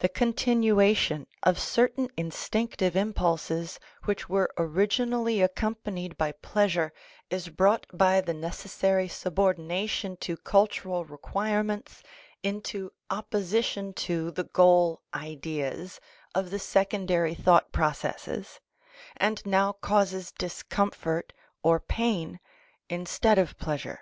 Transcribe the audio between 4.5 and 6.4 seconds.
originally accompanied by